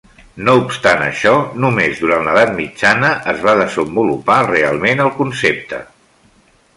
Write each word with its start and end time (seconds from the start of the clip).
No 0.45 0.53
obstant 0.59 1.01
això, 1.07 1.33
només 1.65 1.99
durant 2.05 2.25
l'edat 2.27 2.55
mitjana 2.61 3.11
es 3.33 3.45
va 3.49 3.55
desenvolupar 3.61 4.39
realment 4.49 5.05
el 5.07 5.13
concepte. 5.23 5.83